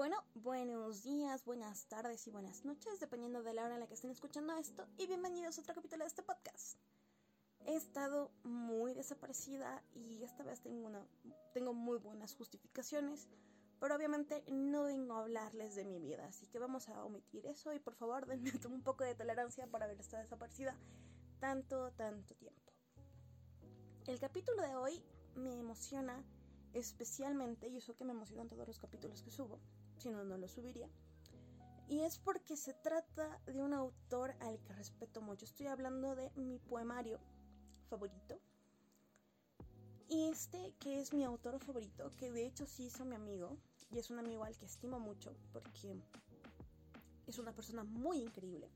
[0.00, 3.92] Bueno, buenos días, buenas tardes y buenas noches, dependiendo de la hora en la que
[3.92, 6.78] estén escuchando esto, y bienvenidos a otro capítulo de este podcast.
[7.66, 11.06] He estado muy desaparecida y esta vez tengo, una,
[11.52, 13.28] tengo muy buenas justificaciones,
[13.78, 17.74] pero obviamente no vengo a hablarles de mi vida, así que vamos a omitir eso
[17.74, 20.78] y por favor denme un poco de tolerancia por haber estado desaparecida
[21.40, 22.72] tanto, tanto tiempo.
[24.06, 25.04] El capítulo de hoy
[25.34, 26.24] me emociona
[26.74, 29.58] especialmente, y eso que me emocionan todos los capítulos que subo,
[29.98, 30.88] si no, no lo subiría.
[31.88, 35.44] Y es porque se trata de un autor al que respeto mucho.
[35.44, 37.18] Estoy hablando de mi poemario
[37.88, 38.40] favorito.
[40.08, 43.56] Y este que es mi autor favorito, que de hecho sí hizo mi amigo,
[43.92, 46.00] y es un amigo al que estimo mucho porque
[47.26, 48.68] es una persona muy increíble.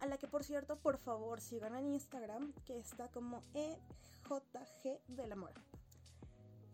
[0.00, 5.32] A la que por cierto, por favor, sigan en Instagram, que está como EJG del
[5.32, 5.52] amor.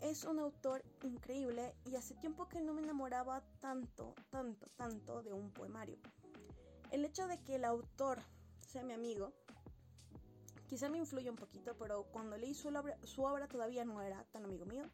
[0.01, 5.35] Es un autor increíble y hace tiempo que no me enamoraba tanto, tanto, tanto de
[5.35, 5.99] un poemario.
[6.91, 8.19] El hecho de que el autor
[8.61, 9.33] sea mi amigo,
[10.67, 14.25] quizá me influye un poquito, pero cuando leí su obra, su obra todavía no era
[14.33, 14.85] tan amigo mío.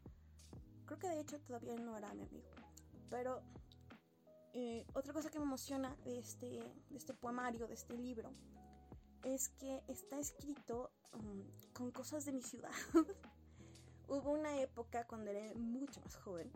[0.87, 2.49] Creo que de hecho todavía no era mi amigo.
[3.09, 3.43] Pero
[4.55, 6.47] eh, otra cosa que me emociona de este,
[6.91, 8.33] de este poemario, de este libro,
[9.23, 12.73] es que está escrito um, con cosas de mi ciudad.
[14.09, 16.51] hubo una época cuando era mucho más joven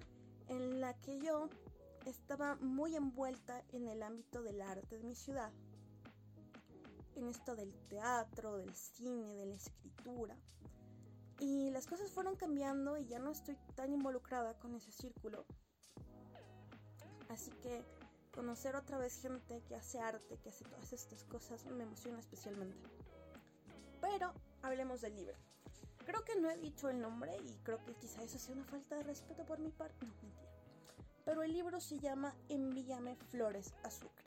[0.49, 1.49] en la que yo
[2.07, 5.53] estaba muy envuelta en el ámbito del arte de mi ciudad.
[7.15, 10.37] En esto del teatro, del cine, de la escritura.
[11.39, 15.45] Y las cosas fueron cambiando y ya no estoy tan involucrada con ese círculo.
[17.29, 17.85] Así que
[18.35, 22.89] conocer otra vez gente que hace arte, que hace todas estas cosas, me emociona especialmente.
[24.01, 25.50] Pero hablemos del libro.
[26.11, 28.97] Creo que no he dicho el nombre y creo que quizá eso sea una falta
[28.97, 30.05] de respeto por mi parte.
[30.05, 30.51] No, mentira.
[31.25, 34.25] Pero el libro se llama Envíame flores a Sucre.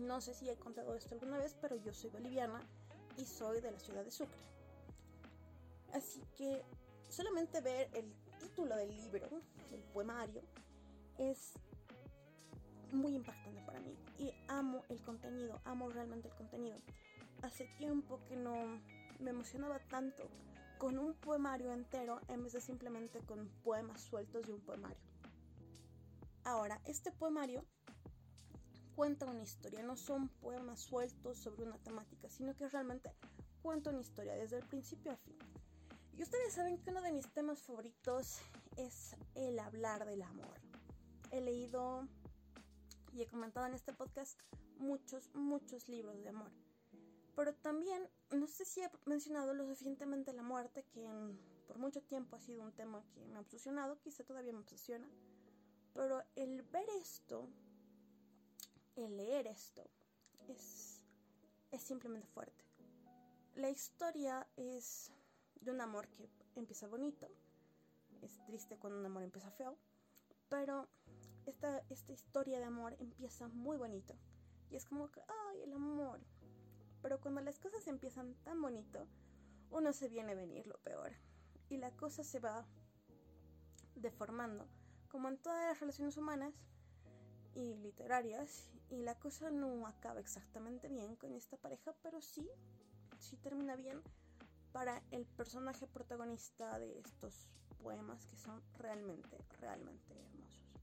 [0.00, 2.60] No sé si he contado esto alguna vez, pero yo soy boliviana
[3.16, 4.42] y soy de la ciudad de Sucre.
[5.92, 6.64] Así que
[7.10, 9.28] solamente ver el título del libro,
[9.72, 10.42] el poemario,
[11.16, 11.52] es
[12.90, 13.96] muy impactante para mí.
[14.18, 16.76] Y amo el contenido, amo realmente el contenido.
[17.42, 18.80] Hace tiempo que no
[19.20, 20.28] me emocionaba tanto
[20.78, 24.98] con un poemario entero en vez de simplemente con poemas sueltos de un poemario.
[26.44, 27.64] Ahora, este poemario
[28.94, 33.10] cuenta una historia, no son poemas sueltos sobre una temática, sino que realmente
[33.62, 35.36] cuenta una historia desde el principio a fin.
[36.16, 38.40] Y ustedes saben que uno de mis temas favoritos
[38.76, 40.60] es el hablar del amor.
[41.30, 42.08] He leído
[43.12, 44.40] y he comentado en este podcast
[44.78, 46.50] muchos, muchos libros de amor.
[47.36, 51.06] Pero también, no sé si he mencionado lo suficientemente la muerte, que
[51.68, 55.06] por mucho tiempo ha sido un tema que me ha obsesionado, quizá todavía me obsesiona.
[55.92, 57.46] Pero el ver esto,
[58.96, 59.88] el leer esto,
[60.48, 61.04] es,
[61.70, 62.64] es simplemente fuerte.
[63.54, 65.12] La historia es
[65.60, 67.28] de un amor que empieza bonito,
[68.22, 69.76] es triste cuando un amor empieza feo,
[70.48, 70.88] pero
[71.44, 74.14] esta, esta historia de amor empieza muy bonito.
[74.70, 76.20] Y es como que, ay, el amor,
[77.06, 79.06] pero cuando las cosas empiezan tan bonito,
[79.70, 81.12] uno se viene a venir lo peor.
[81.68, 82.66] Y la cosa se va
[83.94, 84.66] deformando,
[85.08, 86.52] como en todas las relaciones humanas
[87.54, 88.72] y literarias.
[88.90, 92.50] Y la cosa no acaba exactamente bien con esta pareja, pero sí,
[93.20, 94.02] sí termina bien
[94.72, 97.46] para el personaje protagonista de estos
[97.84, 100.74] poemas que son realmente, realmente hermosos.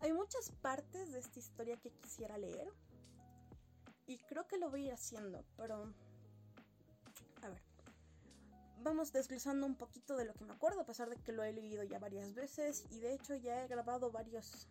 [0.00, 2.70] Hay muchas partes de esta historia que quisiera leer,
[4.12, 5.92] y creo que lo voy a ir haciendo, pero...
[7.42, 7.62] A ver.
[8.82, 11.52] Vamos desglosando un poquito de lo que me acuerdo, a pesar de que lo he
[11.52, 14.68] leído ya varias veces y de hecho ya he grabado varios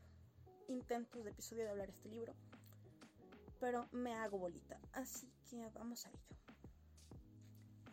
[0.68, 2.36] intentos de episodio de hablar este libro.
[3.60, 6.20] Pero me hago bolita, así que vamos a ello.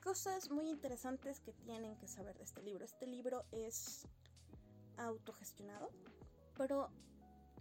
[0.03, 2.85] Cosas muy interesantes que tienen que saber de este libro.
[2.85, 4.07] Este libro es
[4.97, 5.91] autogestionado,
[6.57, 6.91] pero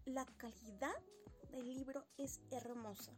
[0.06, 0.96] la calidad
[1.52, 3.14] del libro es hermosa.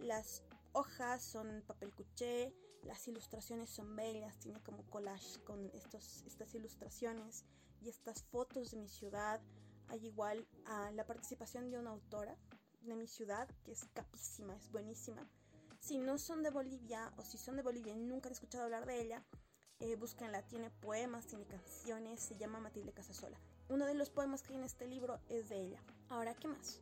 [0.00, 0.42] Las
[0.72, 7.44] hojas son papel cuché, las ilustraciones son bellas, tiene como collage con estos, estas ilustraciones
[7.82, 9.40] y estas fotos de mi ciudad.
[9.88, 12.36] Hay igual a la participación de una autora
[12.80, 15.28] de mi ciudad que es capísima, es buenísima.
[15.80, 18.86] Si no son de Bolivia o si son de Bolivia y nunca han escuchado hablar
[18.86, 19.24] de ella,
[19.80, 20.42] eh, búsquenla.
[20.46, 23.38] Tiene poemas, tiene canciones, se llama Matilde Casasola.
[23.68, 25.82] Uno de los poemas que hay en este libro es de ella.
[26.08, 26.80] Ahora, ¿qué más?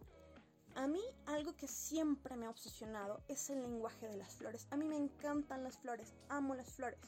[0.79, 4.69] A mí algo que siempre me ha obsesionado es el lenguaje de las flores.
[4.71, 7.01] A mí me encantan las flores, amo las flores.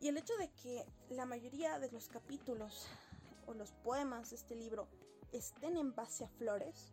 [0.00, 2.88] Y el hecho de que la mayoría de los capítulos
[3.46, 4.88] o los poemas de este libro
[5.30, 6.92] estén en base a flores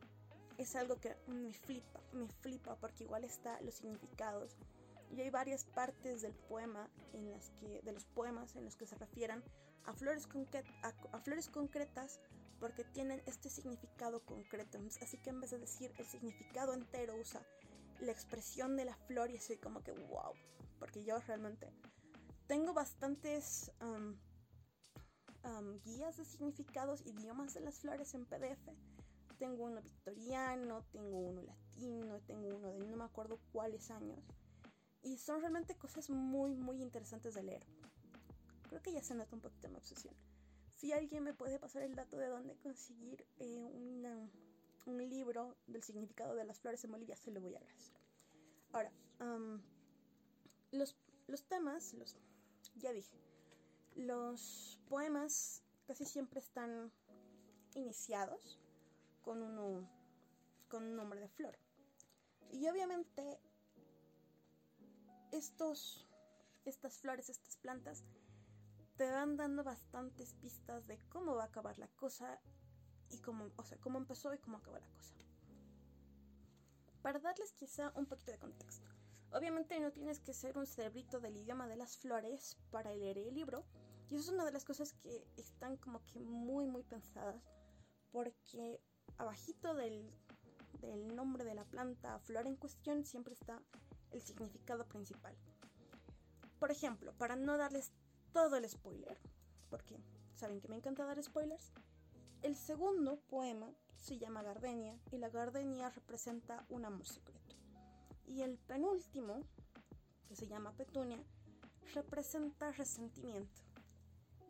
[0.60, 4.56] es algo que me flipa, me flipa porque igual está los significados
[5.10, 8.86] y hay varias partes del poema en las que de los poemas en los que
[8.86, 9.44] se refieran
[9.86, 10.28] a flores,
[11.12, 12.19] a flores concretas
[12.63, 14.80] porque tienen este significado concreto.
[15.01, 17.45] Así que en vez de decir el significado entero usa
[18.00, 20.31] la expresión de la flor y así como que wow,
[20.80, 21.74] porque yo realmente
[22.48, 23.69] tengo bastantes
[25.83, 28.69] guías de significados, idiomas de las flores en PDF.
[29.38, 34.24] Tengo uno victoriano, tengo uno latino, tengo uno de no me acuerdo cuáles años.
[35.01, 37.66] Y son realmente cosas muy, muy interesantes de leer.
[38.69, 40.16] Creo que ya se nota un poquito mi obsesión.
[40.83, 43.63] Si alguien me puede pasar el dato de dónde conseguir eh,
[44.85, 47.95] un libro del significado de las flores en Bolivia, se lo voy a agradecer.
[48.74, 48.91] Ahora,
[50.71, 50.97] los,
[51.27, 52.18] los temas, los,
[52.75, 53.18] ya dije,
[53.95, 56.91] los poemas casi siempre están
[57.75, 58.59] iniciados
[59.21, 59.89] con, uno,
[60.68, 61.57] con un nombre de flor.
[62.51, 63.39] Y obviamente
[65.31, 66.09] estos,
[66.65, 68.03] estas flores, estas plantas,
[69.04, 72.40] te van dando bastantes pistas de cómo va a acabar la cosa
[73.10, 75.14] y cómo, o sea, cómo empezó y cómo acabó la cosa.
[77.02, 78.90] Para darles quizá un poquito de contexto.
[79.34, 83.34] Obviamente no tienes que ser un cerebrito del idioma de las flores para leer el
[83.34, 83.66] libro.
[84.10, 87.44] Y eso es una de las cosas que están como que muy muy pensadas.
[88.10, 88.80] Porque
[89.18, 90.10] abajito del,
[90.80, 93.62] del nombre de la planta flor en cuestión siempre está
[94.12, 95.36] el significado principal.
[96.58, 97.92] Por ejemplo, para no darles
[98.33, 99.18] todo el spoiler,
[99.69, 99.97] porque
[100.33, 101.71] saben que me encanta dar spoilers,
[102.41, 107.56] el segundo poema se llama Gardenia y la gardenia representa un amor secreto.
[108.25, 109.44] Y el penúltimo,
[110.27, 111.24] que se llama Petunia,
[111.94, 113.62] representa resentimiento.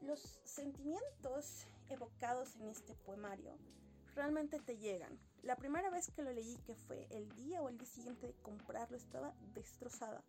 [0.01, 3.57] Los sentimientos evocados en este poemario
[4.15, 5.19] realmente te llegan.
[5.41, 8.35] La primera vez que lo leí, que fue el día o el día siguiente de
[8.35, 10.23] comprarlo, estaba destrozada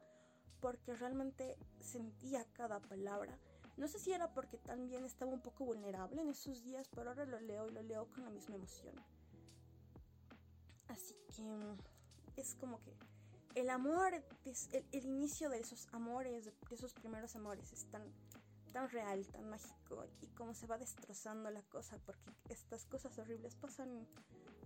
[0.64, 3.38] porque realmente sentía cada palabra.
[3.76, 7.26] No sé si era porque también estaba un poco vulnerable en esos días, pero ahora
[7.26, 8.94] lo leo y lo leo con la misma emoción.
[10.88, 12.96] Así que es como que
[13.54, 14.24] el amor, el,
[14.90, 18.02] el, inicio de esos amores, de esos primeros amores es tan,
[18.72, 23.54] tan real, tan mágico y cómo se va destrozando la cosa porque estas cosas horribles
[23.54, 24.08] pasan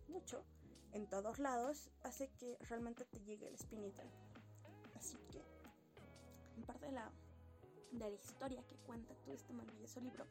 [0.06, 0.44] mucho
[0.92, 4.04] en todos lados, hace que realmente te llegue el espinita.
[6.68, 7.10] Parte de la,
[7.92, 10.26] de la historia que cuenta todo este maravilloso libro,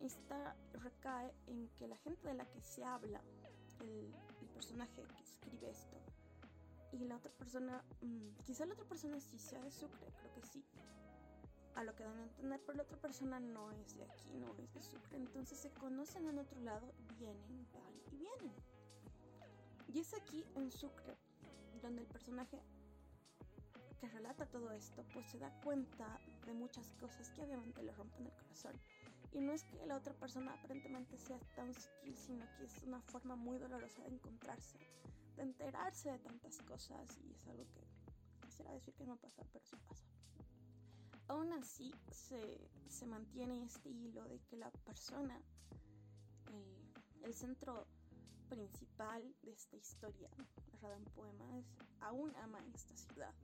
[0.00, 3.22] esta recae en que la gente de la que se habla,
[3.80, 5.96] el, el personaje que escribe esto,
[6.90, 10.42] y la otra persona, mm, quizá la otra persona sí sea de Sucre, creo que
[10.42, 10.64] sí.
[11.76, 14.56] A lo que dan a entender, pero la otra persona no es de aquí, no
[14.58, 15.16] es de Sucre.
[15.16, 18.52] Entonces se conocen en otro lado, vienen, van y vienen.
[19.92, 21.16] Y es aquí en Sucre
[21.82, 22.60] donde el personaje
[23.98, 28.26] que relata todo esto, pues se da cuenta de muchas cosas que obviamente le rompen
[28.26, 28.74] el corazón.
[29.32, 33.00] Y no es que la otra persona aparentemente sea tan sutil, sino que es una
[33.00, 34.78] forma muy dolorosa de encontrarse
[35.36, 39.64] de enterarse de tantas cosas y es algo que quisiera decir que no pasa, pero
[39.64, 40.04] sí pasa.
[41.28, 45.40] Aún así se, se mantiene este hilo de que la persona,
[47.22, 47.86] el, centro
[48.48, 50.30] principal de esta historia,
[50.72, 51.66] narrada en poemas,
[52.00, 53.34] aún ama esta ciudad.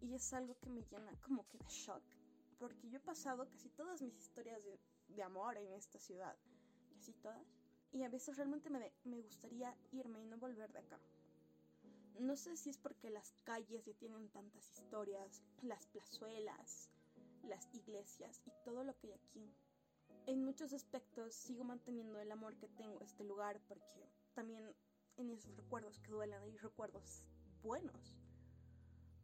[0.00, 2.02] Y es algo que me llena como que de shock,
[2.58, 4.78] porque yo he pasado casi todas mis historias de,
[5.08, 6.36] de amor en esta ciudad,
[6.90, 7.46] casi todas,
[7.92, 11.00] y a veces realmente me, me gustaría irme y no volver de acá.
[12.18, 16.90] No sé si es porque las calles ya tienen tantas historias, las plazuelas,
[17.44, 19.54] las iglesias y todo lo que hay aquí.
[20.26, 24.74] En muchos aspectos sigo manteniendo el amor que tengo a este lugar porque también
[25.16, 27.24] en esos recuerdos que duelen hay recuerdos
[27.62, 28.18] buenos.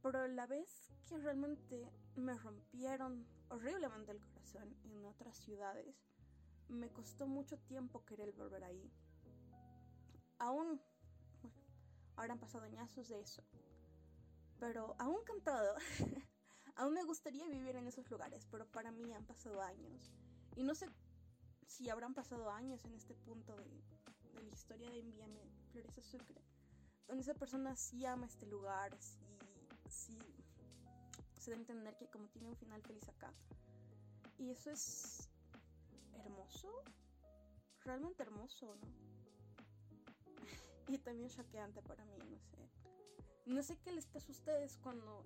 [0.05, 5.97] Pero la vez que realmente me rompieron horriblemente el corazón en otras ciudades,
[6.69, 8.93] me costó mucho tiempo querer volver ahí.
[10.39, 10.79] Aún,
[12.17, 13.43] ahora han pasado añazos de eso.
[14.61, 15.75] Pero aún cantado,
[16.77, 20.13] aún me gustaría vivir en esos lugares, pero para mí han pasado años.
[20.55, 20.87] Y no sé
[21.67, 23.83] si habrán pasado años en este punto de,
[24.35, 26.43] de la historia de Envíame Flores Sucre,
[27.07, 29.34] donde esa persona sí ama este lugar, sí,
[29.95, 30.19] sí
[31.39, 33.33] se debe entender que como tiene un final feliz acá.
[34.39, 35.29] Y eso es
[36.15, 36.83] hermoso,
[37.85, 38.89] realmente hermoso, ¿no?
[40.89, 42.71] y también choqueante para mí, no sé.
[43.47, 45.25] No sé qué les pasa a ustedes cuando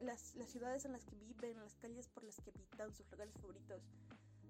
[0.00, 3.34] las, las ciudades en las que viven, las calles por las que habitan, sus lugares
[3.34, 3.82] favoritos,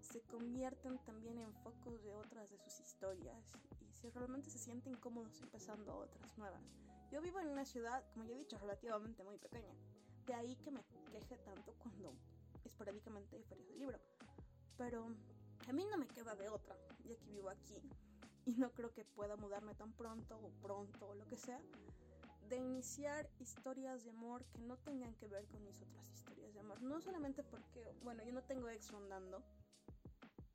[0.01, 3.45] se convierten también en focos de otras de sus historias
[3.81, 6.63] y si realmente se sienten cómodos empezando otras nuevas.
[7.11, 9.75] Yo vivo en una ciudad, como ya he dicho, relativamente muy pequeña.
[10.27, 12.15] De ahí que me queje tanto cuando
[12.65, 13.99] esporádicamente hay ferias de libro.
[14.77, 15.09] Pero
[15.69, 17.83] a mí no me queda de otra, ya que vivo aquí
[18.47, 21.61] y no creo que pueda mudarme tan pronto o pronto o lo que sea,
[22.49, 26.61] de iniciar historias de amor que no tengan que ver con mis otras historias de
[26.61, 26.83] amor.
[26.83, 29.43] No solamente porque, bueno, yo no tengo ex rondando,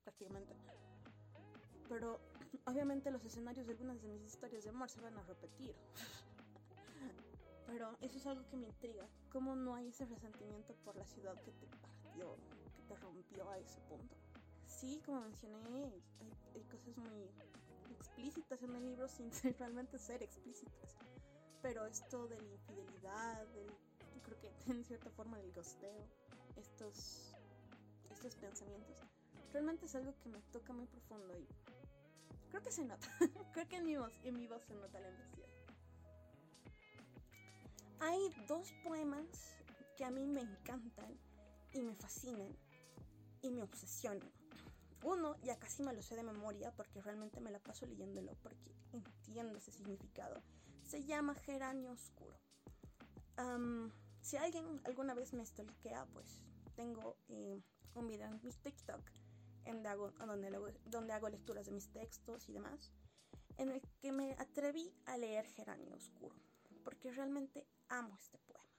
[0.03, 0.53] prácticamente,
[1.88, 2.19] pero
[2.65, 5.75] obviamente los escenarios de algunas de mis historias de amor se van a repetir.
[7.65, 9.07] Pero eso es algo que me intriga.
[9.31, 12.36] ¿Cómo no hay ese resentimiento por la ciudad que te partió,
[12.75, 14.15] que te rompió a ese punto?
[14.67, 15.91] Sí, como mencioné,
[16.53, 17.29] hay, cosas muy
[17.91, 20.95] explícitas en el libro sin realmente ser explícitas.
[21.62, 23.72] Pero esto de la infidelidad, del,
[24.24, 26.05] creo que en cierta forma del gosteo,
[26.55, 27.36] estos,
[28.12, 28.95] estos pensamientos,
[29.51, 31.48] realmente es algo que me toca muy profundo y
[32.50, 33.07] creo que se nota.
[33.53, 35.54] creo que en mi voz, en mi voz se nota la emoción.
[37.99, 39.25] Hay dos poemas
[39.95, 41.17] que a mí me encantan
[41.73, 42.55] y me fascinan
[43.41, 44.31] y me obsesionan.
[45.03, 48.75] Uno, ya casi me lo sé de memoria porque realmente me la paso leyéndolo porque
[48.91, 50.41] entiendo ese significado.
[50.83, 52.37] Se llama Geranio Oscuro.
[54.21, 56.41] si alguien alguna vez me stalkea, pues
[56.75, 57.61] tengo eh,
[57.93, 59.01] un video en mi TikTok
[59.65, 62.91] en donde, donde hago lecturas de mis textos y demás,
[63.57, 66.44] en el que me atreví a leer Geranio Oscuro
[67.15, 68.69] realmente amo este poema.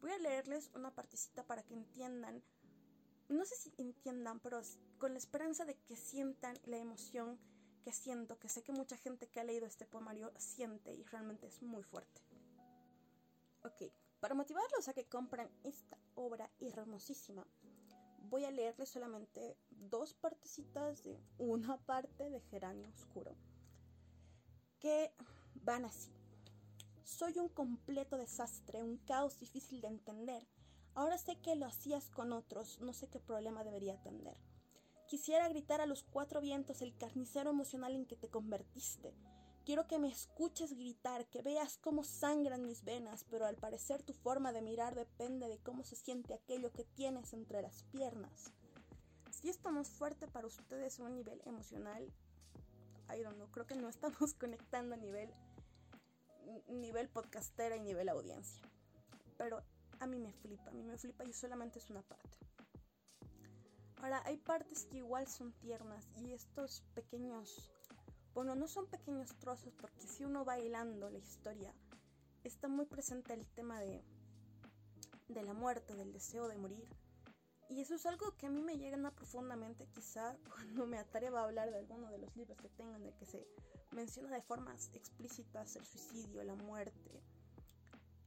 [0.00, 2.42] Voy a leerles una partecita para que entiendan,
[3.28, 4.60] no sé si entiendan, pero
[4.98, 7.38] con la esperanza de que sientan la emoción
[7.82, 11.46] que siento, que sé que mucha gente que ha leído este poemario siente y realmente
[11.46, 12.20] es muy fuerte.
[13.64, 17.46] Ok, para motivarlos a que compren esta obra hermosísima,
[18.28, 23.34] voy a leerles solamente dos partecitas de una parte de Geranio Oscuro,
[24.78, 25.12] que
[25.54, 26.17] van así.
[27.08, 30.46] Soy un completo desastre, un caos difícil de entender.
[30.94, 34.36] Ahora sé que lo hacías con otros, no sé qué problema debería atender.
[35.08, 39.14] Quisiera gritar a los cuatro vientos el carnicero emocional en que te convertiste.
[39.64, 44.12] Quiero que me escuches gritar, que veas cómo sangran mis venas, pero al parecer tu
[44.12, 48.52] forma de mirar depende de cómo se siente aquello que tienes entre las piernas.
[49.30, 52.12] Si esto no es fuerte para ustedes a un nivel emocional,
[53.08, 55.32] I don't creo que no estamos conectando a nivel
[56.68, 58.62] nivel podcastera y nivel audiencia.
[59.36, 59.62] Pero
[60.00, 62.36] a mí me flipa, a mí me flipa y solamente es una parte.
[64.00, 67.72] Ahora, hay partes que igual son tiernas y estos pequeños,
[68.32, 71.74] bueno, no son pequeños trozos porque si uno va hilando la historia,
[72.44, 74.04] está muy presente el tema de,
[75.28, 76.88] de la muerte, del deseo de morir.
[77.68, 81.44] Y eso es algo que a mí me llega profundamente, quizá cuando me atreva a
[81.44, 83.46] hablar de alguno de los libros que tengo en el que se
[83.92, 87.22] menciona de formas explícitas el suicidio, la muerte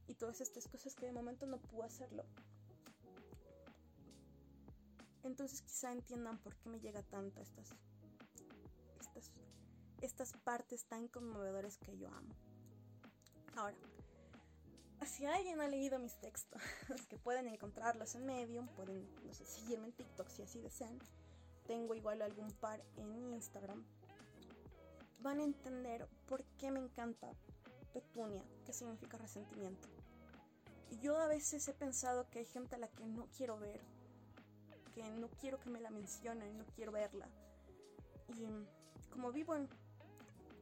[0.06, 2.24] y todas estas cosas que de momento no puedo hacerlo.
[5.22, 7.70] Entonces quizá entiendan por qué me llega tanto estas,
[9.00, 9.30] estas,
[10.00, 12.34] estas partes tan conmovedoras que yo amo.
[13.54, 13.76] Ahora,
[15.06, 16.60] si alguien ha leído mis textos,
[17.08, 20.98] que pueden encontrarlos en Medium, pueden no sé, seguirme en TikTok si así desean.
[21.66, 23.84] Tengo igual algún par en Instagram
[25.22, 27.32] van a entender por qué me encanta
[27.92, 29.88] petunia, que significa resentimiento.
[30.90, 33.80] Y yo a veces he pensado que hay gente a la que no quiero ver,
[34.94, 37.28] que no quiero que me la mencionen, no quiero verla.
[38.28, 38.46] Y
[39.10, 39.68] como vivo en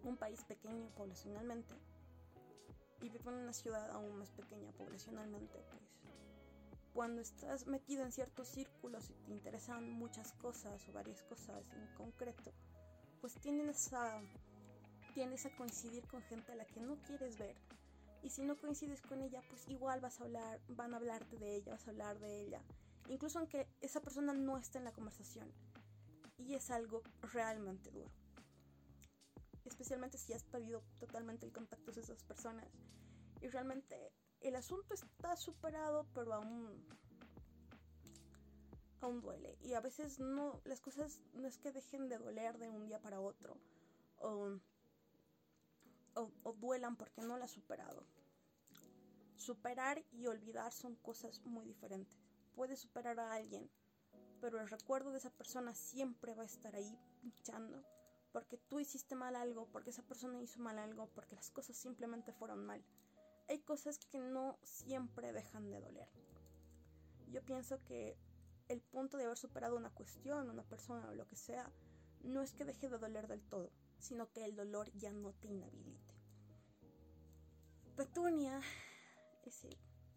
[0.04, 1.74] un país pequeño poblacionalmente,
[3.00, 5.82] y vivo en una ciudad aún más pequeña poblacionalmente, pues
[6.92, 11.86] cuando estás metido en ciertos círculos y te interesan muchas cosas o varias cosas en
[11.94, 12.52] concreto,
[13.20, 14.20] pues tienes a
[15.14, 17.56] tiendes a coincidir con gente a la que no quieres ver.
[18.22, 21.56] Y si no coincides con ella, pues igual vas a hablar, van a hablarte de
[21.56, 22.60] ella, vas a hablar de ella.
[23.08, 25.50] Incluso aunque esa persona no esté en la conversación.
[26.38, 27.02] Y es algo
[27.32, 28.10] realmente duro.
[29.70, 32.68] Especialmente si has perdido totalmente el contacto con esas personas.
[33.40, 36.86] Y realmente el asunto está superado, pero aún
[39.00, 39.56] aún duele.
[39.62, 43.00] Y a veces no, las cosas no es que dejen de doler de un día
[43.00, 43.56] para otro.
[44.18, 44.60] O
[46.14, 48.04] o, duelan porque no la has superado.
[49.36, 52.18] Superar y olvidar son cosas muy diferentes.
[52.54, 53.70] Puedes superar a alguien,
[54.40, 57.82] pero el recuerdo de esa persona siempre va a estar ahí luchando
[58.32, 62.32] porque tú hiciste mal algo, porque esa persona hizo mal algo, porque las cosas simplemente
[62.32, 62.84] fueron mal.
[63.48, 66.08] Hay cosas que no siempre dejan de doler.
[67.28, 68.16] Yo pienso que
[68.68, 71.70] el punto de haber superado una cuestión, una persona o lo que sea,
[72.22, 75.48] no es que deje de doler del todo, sino que el dolor ya no te
[75.48, 76.14] inhabilite.
[77.96, 78.60] Petunia,
[79.44, 79.66] es,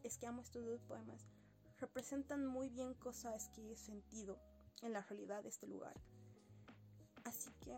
[0.04, 1.26] es que amo estos poemas,
[1.80, 4.40] representan muy bien cosas que he sentido
[4.82, 6.00] en la realidad de este lugar.
[7.24, 7.78] Así que,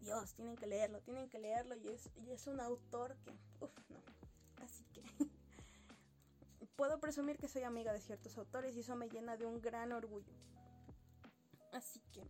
[0.00, 3.30] Dios, tienen que leerlo, tienen que leerlo y es, y es un autor que,
[3.60, 3.98] uff, no.
[4.64, 5.02] Así que
[6.76, 9.92] puedo presumir que soy amiga de ciertos autores y eso me llena de un gran
[9.92, 10.32] orgullo.
[11.72, 12.22] Así que,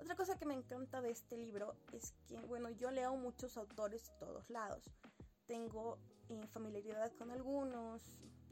[0.00, 4.06] otra cosa que me encanta de este libro es que, bueno, yo leo muchos autores
[4.06, 4.90] de todos lados.
[5.46, 8.02] Tengo eh, familiaridad con algunos,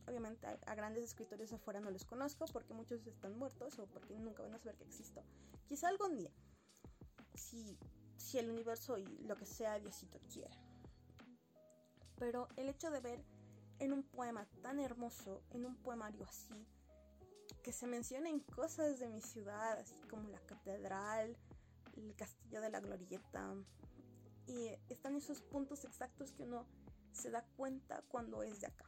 [0.07, 4.43] obviamente a, grandes escritores afuera no los conozco porque muchos están muertos o porque nunca
[4.43, 5.23] van a saber que existo.
[5.67, 6.31] Quizá algún día,
[7.35, 7.79] si,
[8.23, 10.57] si el universo y lo que sea Diosito quiera.
[12.19, 13.25] Pero el hecho de ver
[13.79, 16.67] en un poema tan hermoso, en un poemario así,
[17.63, 21.37] que se mencionen cosas de mi ciudad, así como la catedral,
[21.97, 23.55] el castillo de la glorieta,
[24.47, 26.67] y están esos puntos exactos que uno
[27.13, 28.87] se da cuenta cuando es de acá.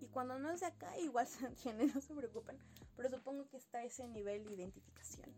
[0.00, 2.58] Y cuando no es de acá, igual se entiende, no se preocupen.
[2.96, 5.32] Pero supongo que está ese nivel de identificación.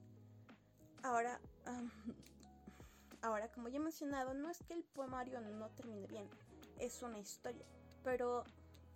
[1.02, 1.40] Ahora,
[3.28, 6.28] ahora, como ya he mencionado, no es que el poemario no termine bien,
[6.78, 7.66] es una historia.
[8.02, 8.44] Pero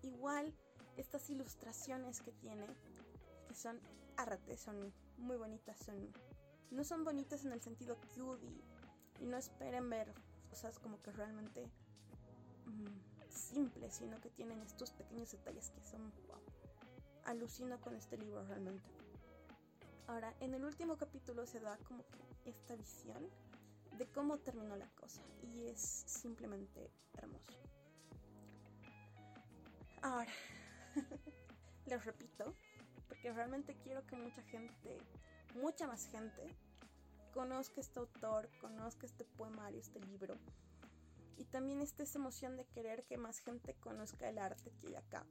[0.03, 0.55] igual,
[0.97, 2.67] estas ilustraciones que tiene,
[3.47, 3.79] que son
[4.17, 6.13] arte, son muy bonitas, son
[6.71, 10.13] no son bonitas en el sentido cute y, no esperen ver
[10.51, 11.71] cosas como que realmente
[12.65, 16.41] mm, simples, sino que tienen estos pequeños detalles que son wow.
[17.25, 18.91] Alucino con este libro realmente.
[20.09, 23.29] Ahora, en el último capítulo se da como que esta visión
[23.99, 27.53] de cómo terminó la cosa y es simplemente hermoso.
[30.03, 30.33] Ahora,
[31.87, 32.55] les repito,
[33.09, 34.99] porque realmente quiero que mucha gente,
[35.55, 36.57] mucha más gente,
[37.33, 40.37] conozca este autor, conozca este poemario, este libro
[41.37, 44.97] y también está esa emoción de querer que más gente conozca el arte que hay
[44.97, 45.27] acá.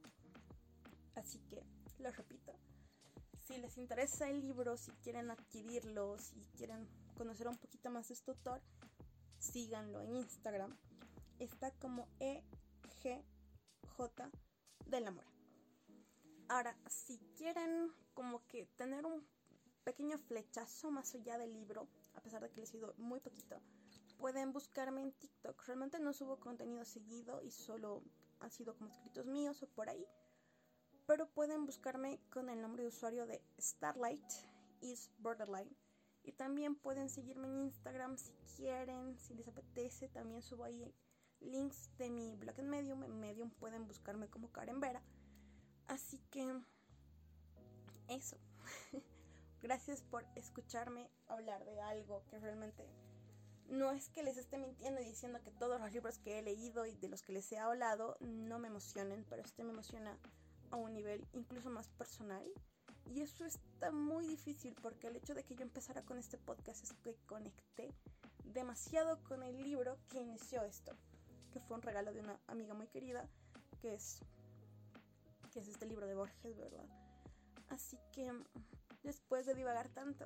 [1.15, 1.63] Así que,
[1.99, 2.53] lo repito,
[3.45, 6.87] si les interesa el libro, si quieren adquirirlo, si quieren
[7.21, 8.63] conocer un poquito más de este autor,
[9.37, 10.75] síganlo en Instagram.
[11.37, 13.21] Está como EGJ
[14.87, 15.25] del amor.
[16.49, 19.23] Ahora, si quieren como que tener un
[19.83, 23.61] pequeño flechazo más allá del libro, a pesar de que les he sido muy poquito,
[24.17, 25.63] pueden buscarme en TikTok.
[25.67, 28.01] Realmente no subo contenido seguido y solo
[28.39, 30.07] han sido como escritos míos o por ahí.
[31.05, 34.25] Pero pueden buscarme con el nombre de usuario de Starlight
[34.81, 35.69] is Borderline.
[36.23, 40.07] Y también pueden seguirme en Instagram si quieren, si les apetece.
[40.09, 40.93] También subo ahí
[41.39, 43.03] links de mi blog en Medium.
[43.03, 45.01] En Medium pueden buscarme como Karen Vera.
[45.87, 46.61] Así que
[48.07, 48.37] eso.
[49.61, 52.87] Gracias por escucharme hablar de algo que realmente
[53.71, 56.85] no es que les esté mintiendo y diciendo que todos los libros que he leído
[56.85, 60.17] y de los que les he hablado no me emocionen, pero este me emociona
[60.71, 62.43] a un nivel incluso más personal.
[63.05, 66.83] Y eso está muy difícil porque el hecho de que yo empezara con este podcast
[66.83, 67.93] es que conecté
[68.43, 70.95] demasiado con el libro que inició esto,
[71.51, 73.27] que fue un regalo de una amiga muy querida,
[73.81, 74.19] que es
[75.51, 76.85] que es este libro de Borges, ¿verdad?
[77.69, 78.31] Así que
[79.03, 80.25] después de divagar tanto,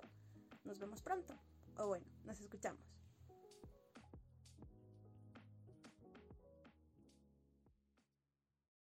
[0.63, 1.35] nos vemos pronto.
[1.77, 2.81] O bueno, nos escuchamos.